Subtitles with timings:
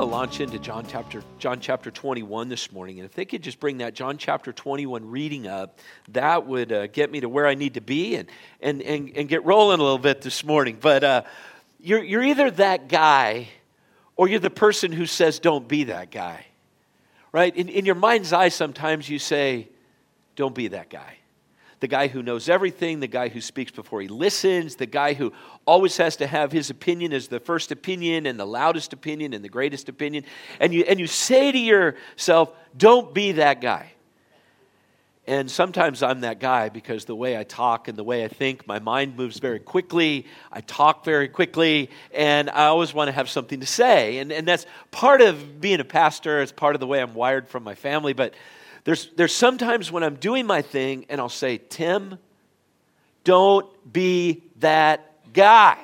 [0.00, 2.98] to launch into John chapter, John chapter 21 this morning.
[2.98, 6.86] And if they could just bring that John chapter 21 reading up, that would uh,
[6.86, 8.28] get me to where I need to be and,
[8.62, 10.78] and, and, and get rolling a little bit this morning.
[10.80, 11.22] But uh,
[11.78, 13.48] you're, you're either that guy
[14.16, 16.46] or you're the person who says, don't be that guy.
[17.30, 17.54] Right?
[17.54, 19.68] In, in your mind's eye, sometimes you say,
[20.34, 21.19] don't be that guy
[21.80, 25.32] the guy who knows everything, the guy who speaks before he listens, the guy who
[25.66, 29.42] always has to have his opinion as the first opinion and the loudest opinion and
[29.42, 30.24] the greatest opinion.
[30.60, 33.92] And you, and you say to yourself, don't be that guy.
[35.26, 38.66] And sometimes I'm that guy because the way I talk and the way I think,
[38.66, 40.26] my mind moves very quickly.
[40.50, 44.18] I talk very quickly, and I always want to have something to say.
[44.18, 46.42] And, and that's part of being a pastor.
[46.42, 48.12] It's part of the way I'm wired from my family.
[48.12, 48.34] But
[48.90, 52.18] there's, there's sometimes when I'm doing my thing and I'll say, Tim,
[53.22, 55.78] don't be that guy.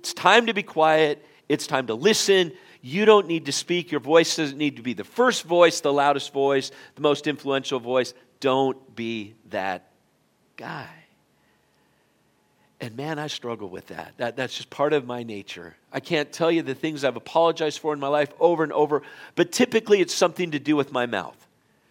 [0.00, 1.24] It's time to be quiet.
[1.48, 2.52] It's time to listen.
[2.82, 3.90] You don't need to speak.
[3.90, 7.80] Your voice doesn't need to be the first voice, the loudest voice, the most influential
[7.80, 8.12] voice.
[8.38, 9.90] Don't be that
[10.58, 10.90] guy.
[12.82, 14.12] And man, I struggle with that.
[14.18, 14.36] that.
[14.36, 15.74] That's just part of my nature.
[15.90, 19.00] I can't tell you the things I've apologized for in my life over and over,
[19.36, 21.46] but typically it's something to do with my mouth.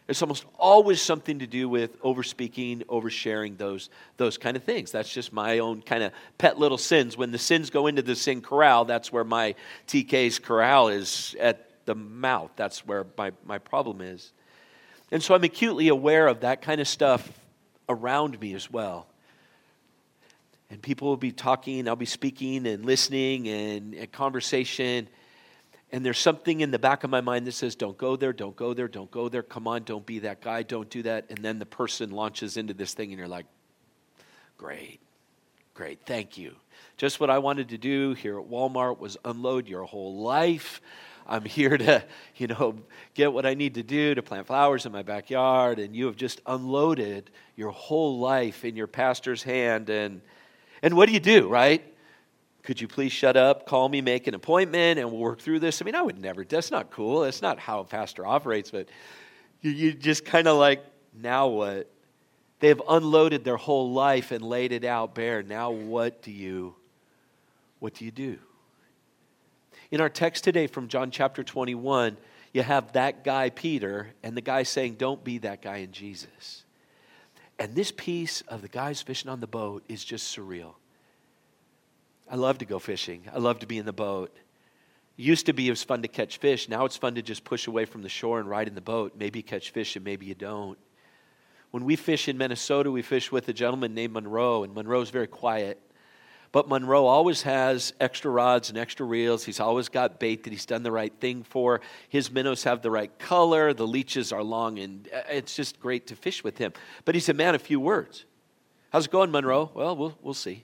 [0.09, 4.91] It's almost always something to do with overspeaking, oversharing, those, those kind of things.
[4.91, 7.15] That's just my own kind of pet little sins.
[7.15, 9.53] When the sins go into the sin corral, that's where my
[9.87, 12.49] TK's corral is at the mouth.
[12.55, 14.33] That's where my, my problem is.
[15.11, 17.31] And so I'm acutely aware of that kind of stuff
[17.87, 19.05] around me as well.
[20.71, 25.07] And people will be talking, I'll be speaking and listening and a conversation
[25.92, 28.56] and there's something in the back of my mind that says, don't go there, don't
[28.56, 31.26] go there, don't go there, come on, don't be that guy, don't do that.
[31.30, 33.48] And then the person launches into this thing, and you're like,
[34.58, 35.00] great,
[35.73, 36.56] great, thank you.
[36.98, 40.80] Just what I wanted to do here at Walmart was unload your whole life.
[41.26, 42.04] I'm here to,
[42.36, 42.76] you know,
[43.16, 46.16] get what I need to do to plant flowers in my backyard, and you have
[46.16, 49.89] just unloaded your whole life in your pastor's hand.
[49.89, 50.22] And,
[50.83, 51.83] and what do you do, right?
[52.69, 55.81] Could you please shut up, call me, make an appointment, and we'll work through this?
[55.81, 57.21] I mean, I would never, that's not cool.
[57.21, 58.89] That's not how a pastor operates, but
[59.61, 61.91] you, you just kind of like, now what?
[62.59, 65.41] They've unloaded their whole life and laid it out bare.
[65.41, 66.75] Now what do you,
[67.80, 68.37] what do you do?
[69.89, 72.17] In our text today from John chapter 21,
[72.53, 76.65] you have that guy, Peter, and the guy saying, Don't be that guy in Jesus.
[77.57, 80.75] And this piece of the guys fishing on the boat is just surreal.
[82.30, 83.23] I love to go fishing.
[83.34, 84.36] I love to be in the boat.
[85.17, 86.70] It used to be it was fun to catch fish.
[86.70, 89.14] Now it's fun to just push away from the shore and ride in the boat.
[89.17, 90.78] Maybe catch fish and maybe you don't.
[91.72, 95.28] When we fish in Minnesota, we fish with a gentleman named Monroe, and Monroe's very
[95.28, 95.80] quiet.
[96.52, 99.44] But Monroe always has extra rods and extra reels.
[99.44, 101.82] He's always got bait that he's done the right thing for.
[102.10, 103.72] His minnows have the right color.
[103.72, 106.73] The leeches are long, and uh, it's just great to fish with him.
[107.06, 108.26] But he's a man of few words.
[108.92, 109.70] How's it going, Monroe?
[109.76, 110.64] Well, we'll, we'll see.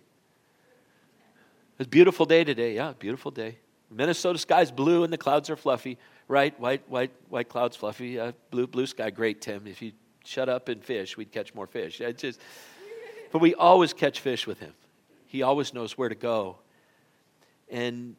[1.78, 2.75] It's a beautiful day today.
[2.75, 3.58] Yeah, beautiful day.
[3.91, 5.97] Minnesota sky's blue and the clouds are fluffy.
[6.30, 6.58] Right?
[6.59, 8.18] White, white, white clouds, fluffy.
[8.18, 9.09] Uh, blue, blue sky.
[9.09, 9.68] Great, Tim.
[9.68, 9.91] If you
[10.24, 12.02] shut up and fish, we'd catch more fish.
[12.18, 12.40] Just,
[13.31, 14.74] but we always catch fish with him.
[15.25, 16.59] He always knows where to go.
[17.69, 18.16] And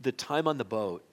[0.00, 1.04] the time on the boat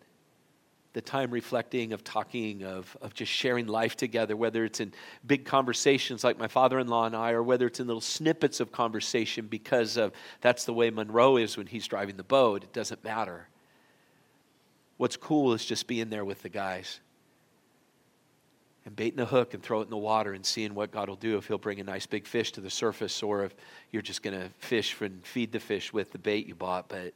[0.93, 4.93] the time reflecting, of talking, of, of just sharing life together, whether it's in
[5.25, 8.59] big conversations like my father in law and I, or whether it's in little snippets
[8.59, 10.11] of conversation because of
[10.41, 12.63] that's the way Monroe is when he's driving the boat.
[12.63, 13.47] It doesn't matter.
[14.97, 16.99] What's cool is just being there with the guys
[18.87, 21.17] and baiting a hook and throw it in the water and seeing what God will
[21.17, 23.53] do if He'll bring a nice big fish to the surface or if
[23.91, 26.87] you're just going to fish and feed the fish with the bait you bought.
[26.87, 27.13] But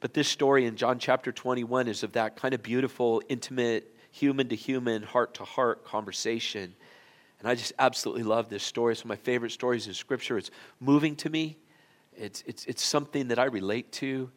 [0.00, 4.48] but this story in John chapter 21 is of that kind of beautiful, intimate, human
[4.48, 6.74] to human, heart to heart conversation.
[7.38, 8.92] And I just absolutely love this story.
[8.92, 10.38] It's one of my favorite stories in Scripture.
[10.38, 11.58] It's moving to me,
[12.16, 14.30] it's, it's, it's something that I relate to.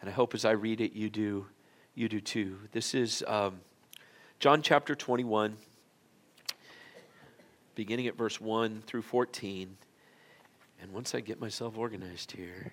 [0.00, 1.46] And I hope as I read it, you do,
[1.94, 2.58] you do too.
[2.72, 3.60] This is um,
[4.38, 5.56] John chapter 21,
[7.74, 9.76] beginning at verse 1 through 14.
[10.82, 12.72] And once I get myself organized here,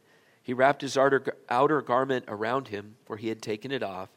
[0.51, 4.09] he wrapped his outer, garment around him, for he had taken it off,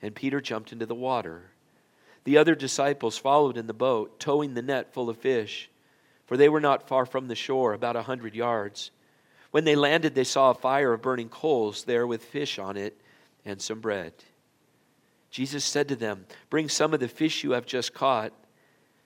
[0.00, 1.50] and Peter jumped into the water.
[2.22, 5.68] The other disciples followed in the boat, towing the net full of fish,
[6.26, 8.92] for they were not far from the shore, about a hundred yards.
[9.50, 12.96] When they landed, they saw a fire of burning coals there with fish on it
[13.44, 14.12] and some bread.
[15.32, 18.32] Jesus said to them, Bring some of the fish you have just caught.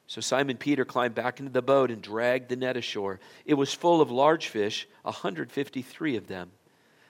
[0.07, 3.21] So Simon Peter climbed back into the boat and dragged the net ashore.
[3.47, 6.51] It was full of large fish, a 153 of them.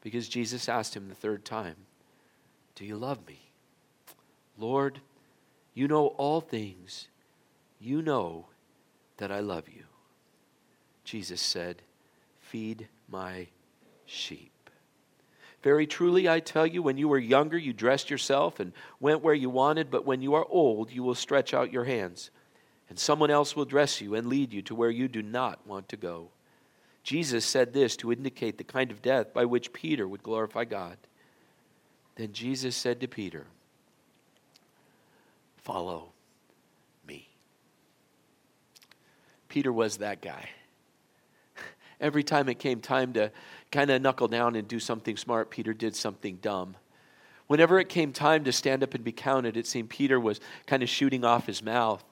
[0.00, 1.76] because Jesus asked him the third time,
[2.74, 3.40] Do you love me?
[4.56, 5.00] Lord,
[5.74, 7.08] you know all things.
[7.80, 8.46] You know
[9.18, 9.84] that I love you.
[11.04, 11.82] Jesus said,
[12.40, 13.46] Feed my
[14.06, 14.52] sheep.
[15.62, 19.34] Very truly, I tell you, when you were younger, you dressed yourself and went where
[19.34, 22.30] you wanted, but when you are old, you will stretch out your hands,
[22.88, 25.88] and someone else will dress you and lead you to where you do not want
[25.88, 26.30] to go.
[27.08, 30.98] Jesus said this to indicate the kind of death by which Peter would glorify God.
[32.16, 33.46] Then Jesus said to Peter,
[35.56, 36.12] Follow
[37.06, 37.30] me.
[39.48, 40.50] Peter was that guy.
[41.98, 43.32] Every time it came time to
[43.72, 46.76] kind of knuckle down and do something smart, Peter did something dumb.
[47.46, 50.82] Whenever it came time to stand up and be counted, it seemed Peter was kind
[50.82, 52.04] of shooting off his mouth.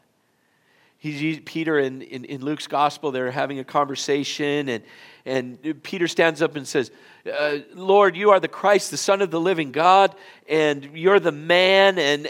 [0.98, 4.84] He, Peter in, in, in, Luke's gospel, they're having a conversation, and,
[5.24, 6.90] and Peter stands up and says,
[7.30, 10.14] uh, Lord, you are the Christ, the Son of the living God,
[10.48, 12.28] and you're the man, and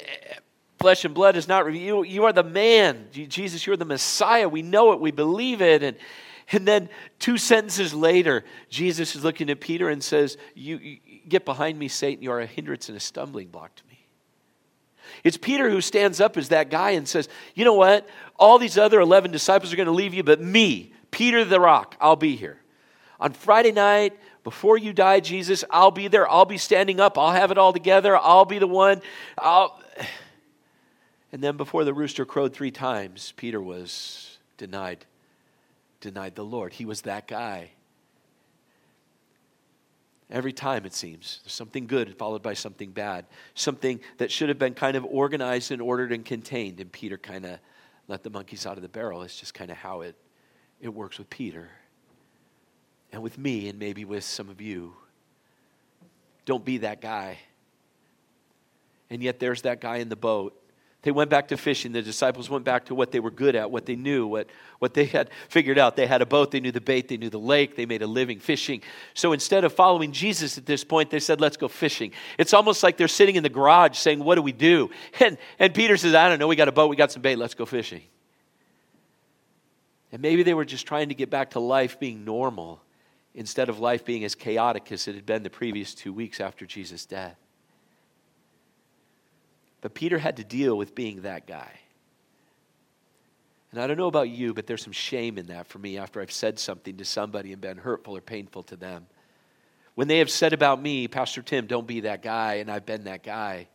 [0.79, 4.49] flesh and blood is not you, you are the man jesus you're the messiah.
[4.49, 5.83] We know it we believe it.
[5.83, 5.97] And
[6.53, 6.89] and then
[7.19, 10.99] two sentences later jesus is looking at peter and says you, you
[11.29, 12.23] get behind me satan.
[12.23, 13.85] You are a hindrance and a stumbling block to
[15.27, 18.09] it's peter who stands up as that guy and says you know what?
[18.39, 21.97] All these other 11 disciples are going to leave you but me peter the rock
[22.01, 22.59] i'll be here.
[23.19, 26.29] On friday night before you die jesus i'll be there.
[26.31, 27.19] I'll be standing up.
[27.19, 28.17] I'll have it all together.
[28.17, 29.03] I'll be the one.
[29.37, 29.81] I'll
[31.33, 35.05] and then before the rooster crowed three times, Peter was denied
[36.01, 36.73] denied the Lord.
[36.73, 37.71] He was that guy.
[40.29, 43.27] Every time, it seems, something good followed by something bad.
[43.55, 46.81] Something that should have been kind of organized and ordered and contained.
[46.81, 47.61] And Peter kind of
[48.09, 49.23] let the monkeys out of the barrel.
[49.23, 50.17] It's just kind of how it,
[50.81, 51.69] it works with Peter
[53.13, 54.95] and with me, and maybe with some of you.
[56.45, 57.39] Don't be that guy.
[59.11, 60.61] And yet, there's that guy in the boat
[61.07, 61.93] they went back to fishing.
[61.93, 64.49] The disciples went back to what they were good at, what they knew, what,
[64.81, 65.95] what they had figured out.
[65.95, 68.09] They had a boat, they knew the bait, they knew the lake, they made a
[68.09, 68.83] living fishing.
[69.15, 72.11] So instead of following Jesus at this point, they said, Let's go fishing.
[72.39, 74.91] It's almost like they're sitting in the garage saying, What do we do?
[75.21, 77.37] And, and Peter says, I don't know, we got a boat, we got some bait,
[77.37, 78.03] let's go fishing.
[80.11, 82.83] And maybe they were just trying to get back to life being normal
[83.33, 86.67] instead of life being as chaotic as it had been the previous two weeks after
[86.67, 87.37] Jesus' death.
[89.87, 91.71] But Peter had to deal with being that guy.
[93.71, 96.21] And I don't know about you, but there's some shame in that for me after
[96.21, 99.07] I've said something to somebody and been hurtful or painful to them.
[99.95, 103.05] When they have said about me, Pastor Tim, don't be that guy, and I've been
[103.05, 103.69] that guy.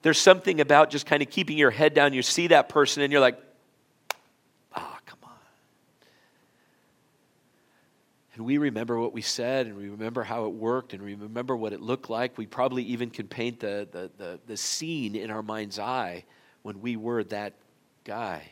[0.00, 2.14] There's something about just kind of keeping your head down.
[2.14, 3.38] You see that person, and you're like,
[8.38, 11.56] and we remember what we said and we remember how it worked and we remember
[11.56, 12.38] what it looked like.
[12.38, 16.24] We probably even can paint the, the, the, the scene in our mind's eye
[16.62, 17.54] when we were that
[18.04, 18.48] guy.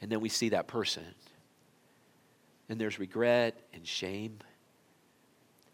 [0.00, 1.02] And then we see that person.
[2.68, 4.38] And there's regret and shame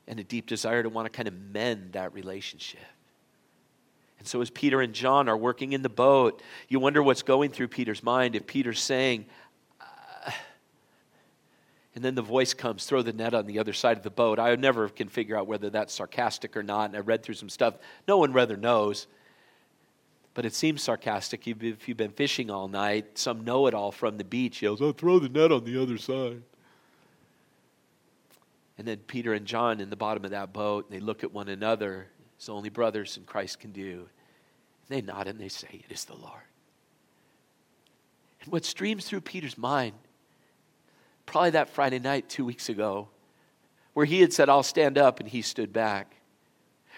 [0.09, 2.80] and a deep desire to want to kind of mend that relationship.
[4.18, 7.50] And so, as Peter and John are working in the boat, you wonder what's going
[7.50, 9.26] through Peter's mind if Peter's saying,
[11.97, 14.38] and then the voice comes, throw the net on the other side of the boat.
[14.38, 16.91] I never can figure out whether that's sarcastic or not.
[16.91, 17.79] And I read through some stuff.
[18.07, 19.07] No one rather knows.
[20.35, 21.49] But it seems sarcastic.
[21.49, 24.93] If you've been fishing all night, some know it all from the beach yells, Oh,
[24.93, 26.43] throw the net on the other side.
[28.76, 31.49] And then Peter and John in the bottom of that boat, they look at one
[31.49, 34.00] another, It's only brothers in Christ can do.
[34.00, 34.09] And
[34.91, 36.43] they nod and they say, It is the Lord.
[38.43, 39.95] And what streams through Peter's mind,
[41.26, 43.09] probably that Friday night two weeks ago,
[43.92, 46.14] where he had said, I'll stand up, and he stood back.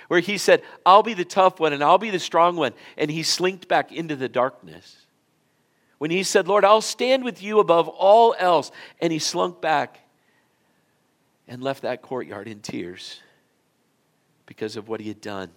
[0.09, 3.11] Where he said, I'll be the tough one and I'll be the strong one, and
[3.11, 5.07] he slinked back into the darkness.
[5.99, 8.71] When he said, Lord, I'll stand with you above all else,
[9.01, 9.99] and he slunk back
[11.49, 13.21] and left that courtyard in tears
[14.47, 15.51] because of what he had done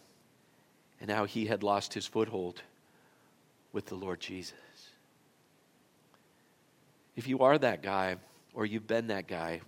[1.00, 2.62] and how he had lost his foothold
[3.72, 4.54] with the Lord Jesus.
[7.16, 8.18] If you are that guy
[8.54, 9.62] or you've been that guy,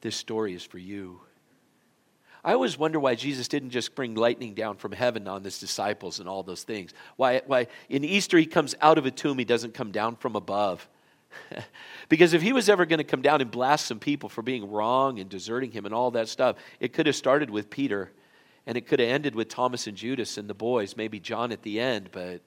[0.00, 1.20] this story is for you.
[2.44, 6.20] I always wonder why Jesus didn't just bring lightning down from heaven on his disciples
[6.20, 6.94] and all those things.
[7.16, 10.36] Why, why in Easter he comes out of a tomb, he doesn't come down from
[10.36, 10.88] above.
[12.08, 14.70] because if he was ever going to come down and blast some people for being
[14.70, 18.12] wrong and deserting him and all that stuff, it could have started with Peter
[18.66, 21.62] and it could have ended with Thomas and Judas and the boys, maybe John at
[21.62, 22.40] the end, but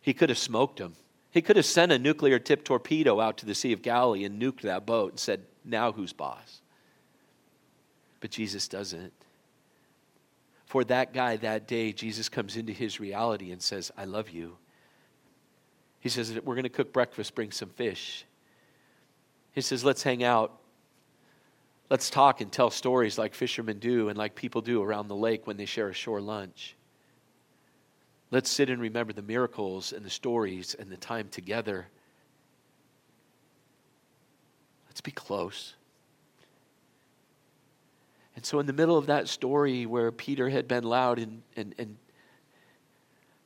[0.00, 0.94] he could have smoked them.
[1.36, 4.40] He could have sent a nuclear tipped torpedo out to the Sea of Galilee and
[4.40, 6.62] nuked that boat and said, Now who's boss?
[8.20, 9.12] But Jesus doesn't.
[10.64, 14.56] For that guy that day, Jesus comes into his reality and says, I love you.
[16.00, 18.24] He says, We're going to cook breakfast, bring some fish.
[19.52, 20.58] He says, Let's hang out.
[21.90, 25.46] Let's talk and tell stories like fishermen do and like people do around the lake
[25.46, 26.76] when they share a shore lunch.
[28.30, 31.86] Let's sit and remember the miracles and the stories and the time together.
[34.88, 35.74] Let's be close.
[38.34, 41.74] And so, in the middle of that story where Peter had been loud and, and,
[41.78, 41.96] and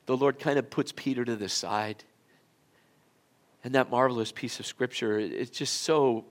[0.05, 2.03] the Lord kind of puts Peter to the side
[3.63, 5.19] and that marvelous piece of scripture.
[5.19, 6.25] It's just so,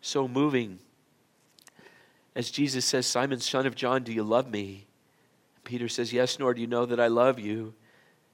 [0.00, 0.78] so moving.
[2.34, 4.86] As Jesus says, Simon, son of John, do you love me?
[5.64, 7.74] Peter says, Yes, Lord, you know that I love you.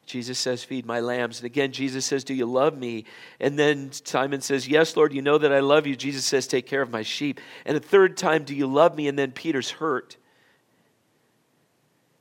[0.07, 1.41] Jesus says, Feed my lambs.
[1.41, 3.05] And again, Jesus says, Do you love me?
[3.41, 5.97] And then Simon says, Yes, Lord, you know that I love you.
[5.97, 7.41] Jesus says, Take care of my sheep.
[7.65, 9.09] And a third time, Do you love me?
[9.09, 10.17] And then Peter's hurt.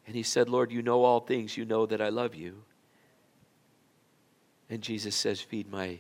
[0.08, 1.58] And he said, Lord, you know all things.
[1.58, 2.64] You know that I love you.
[4.70, 6.00] And Jesus says, Feed my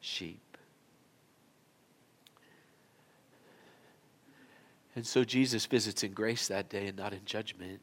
[0.00, 0.40] sheep.
[4.94, 7.80] And so Jesus visits in grace that day and not in judgment.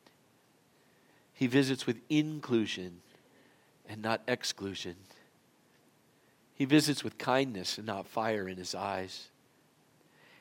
[1.37, 3.01] He visits with inclusion
[3.87, 4.95] and not exclusion.
[6.55, 9.27] He visits with kindness and not fire in his eyes.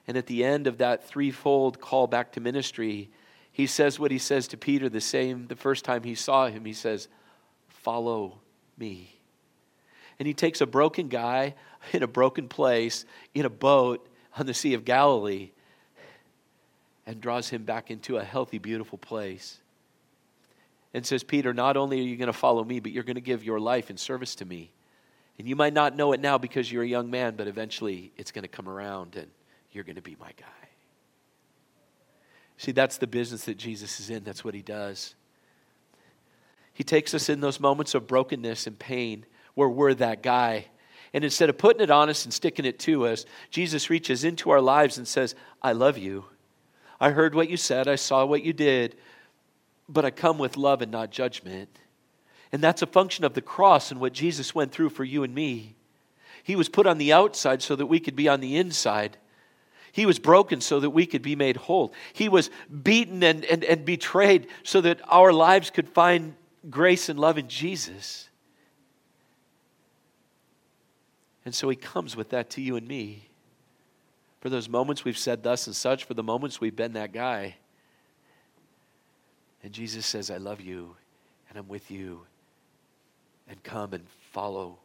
[0.08, 3.10] And at the end of that threefold call back to ministry,
[3.52, 6.64] he says what he says to Peter the same the first time he saw him.
[6.64, 7.08] He says,
[7.68, 8.38] Follow
[8.78, 9.16] me.
[10.18, 11.56] And he takes a broken guy
[11.92, 15.50] in a broken place in a boat on the Sea of Galilee
[17.04, 19.58] and draws him back into a healthy, beautiful place.
[20.96, 23.20] And says, Peter, not only are you going to follow me, but you're going to
[23.20, 24.72] give your life in service to me.
[25.38, 28.32] And you might not know it now because you're a young man, but eventually it's
[28.32, 29.26] going to come around and
[29.72, 30.68] you're going to be my guy.
[32.56, 34.24] See, that's the business that Jesus is in.
[34.24, 35.14] That's what he does.
[36.72, 40.64] He takes us in those moments of brokenness and pain where we're that guy.
[41.12, 44.48] And instead of putting it on us and sticking it to us, Jesus reaches into
[44.48, 46.24] our lives and says, I love you.
[46.98, 48.96] I heard what you said, I saw what you did,
[49.88, 51.78] but I come with love and not judgment.
[52.52, 55.34] And that's a function of the cross and what Jesus went through for you and
[55.34, 55.74] me.
[56.42, 59.16] He was put on the outside so that we could be on the inside.
[59.92, 61.92] He was broken so that we could be made whole.
[62.12, 62.50] He was
[62.82, 66.34] beaten and, and, and betrayed so that our lives could find
[66.70, 68.28] grace and love in Jesus.
[71.44, 73.28] And so he comes with that to you and me.
[74.40, 77.56] For those moments we've said thus and such, for the moments we've been that guy.
[79.66, 80.94] And Jesus says, I love you
[81.48, 82.20] and I'm with you.
[83.48, 84.78] And come and follow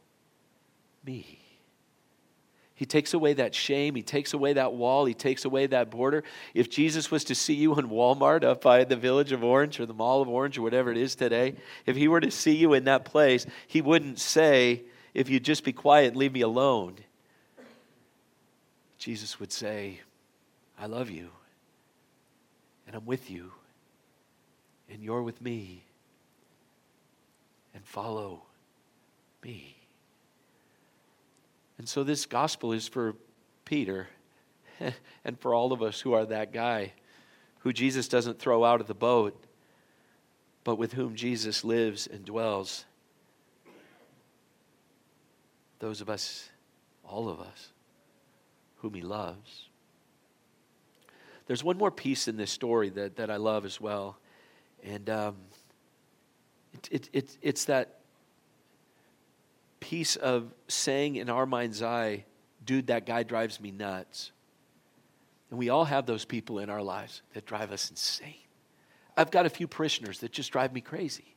[1.06, 1.38] me.
[2.74, 3.94] He takes away that shame.
[3.94, 5.06] He takes away that wall.
[5.06, 6.24] He takes away that border.
[6.56, 9.86] If Jesus was to see you in Walmart up by the village of Orange or
[9.86, 11.54] the Mall of Orange or whatever it is today,
[11.86, 14.82] if he were to see you in that place, he wouldn't say,
[15.14, 16.96] if you'd just be quiet leave me alone,
[18.98, 20.00] Jesus would say,
[20.80, 21.30] I love you,
[22.88, 23.52] and I'm with you,
[24.92, 25.84] and you're with me,
[27.74, 28.44] and follow
[29.44, 29.78] me.
[31.78, 33.16] And so this gospel is for
[33.66, 34.08] Peter
[35.26, 36.94] and for all of us who are that guy
[37.62, 39.46] who Jesus doesn't throw out of the boat,
[40.64, 42.86] but with whom Jesus lives and dwells.
[45.80, 46.50] Those of us,
[47.04, 47.72] all of us,
[48.78, 49.68] whom he loves.
[51.46, 54.18] There's one more piece in this story that, that I love as well.
[54.84, 55.36] And um,
[56.74, 58.00] it, it, it, it's that
[59.80, 62.26] piece of saying in our mind's eye,
[62.66, 64.32] dude, that guy drives me nuts.
[65.50, 68.36] And we all have those people in our lives that drive us insane.
[69.18, 71.36] I've got a few parishioners that just drive me crazy.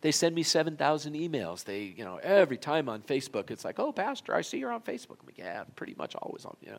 [0.00, 1.64] They send me 7,000 emails.
[1.64, 4.82] They, you know, every time on Facebook, it's like, oh, Pastor, I see you're on
[4.82, 5.16] Facebook.
[5.20, 6.78] I'm like, yeah, pretty much always on, you know.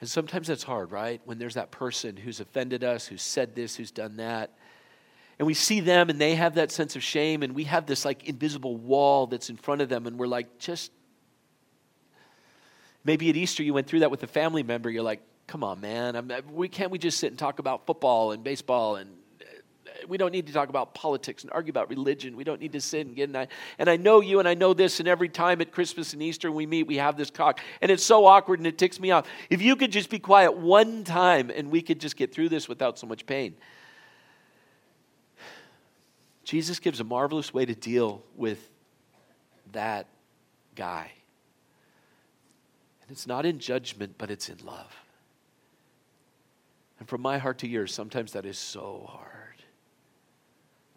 [0.00, 1.20] And sometimes that's hard, right?
[1.24, 4.50] When there's that person who's offended us, who's said this, who's done that.
[5.38, 8.04] And we see them and they have that sense of shame, and we have this
[8.04, 10.92] like invisible wall that's in front of them, and we're like, just.
[13.04, 14.90] Maybe at Easter you went through that with a family member.
[14.90, 16.16] You're like, come on, man.
[16.16, 19.10] I'm, we, can't we just sit and talk about football and baseball and
[20.08, 22.36] we don't need to talk about politics and argue about religion.
[22.36, 24.54] We don't need to sit and get and I, and I know you and I
[24.54, 27.60] know this, and every time at Christmas and Easter we meet, we have this talk.
[27.80, 29.26] And it's so awkward and it ticks me off.
[29.50, 32.68] If you could just be quiet one time and we could just get through this
[32.68, 33.56] without so much pain.
[36.44, 38.70] Jesus gives a marvelous way to deal with
[39.72, 40.06] that
[40.76, 41.10] guy.
[43.02, 44.94] And it's not in judgment, but it's in love.
[46.98, 49.45] And from my heart to yours, sometimes that is so hard.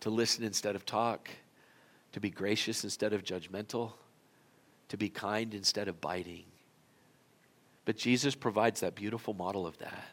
[0.02, 1.30] To listen instead of talk,
[2.14, 3.94] to be gracious instead of judgmental,
[4.90, 6.46] to be kind instead of biting.
[7.86, 10.06] But Jesus provides that beautiful model of that.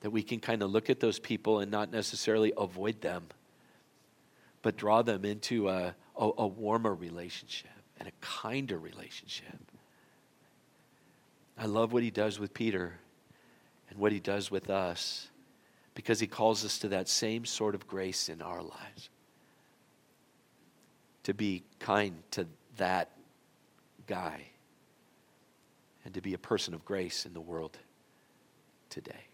[0.00, 3.24] That we can kind of look at those people and not necessarily avoid them,
[4.62, 9.58] but draw them into a, a, a warmer relationship and a kinder relationship.
[11.58, 12.94] I love what he does with Peter
[13.90, 15.28] and what he does with us
[15.94, 19.10] because he calls us to that same sort of grace in our lives.
[21.24, 23.10] To be kind to that
[24.06, 24.42] guy
[26.04, 27.78] and to be a person of grace in the world
[28.90, 29.26] today.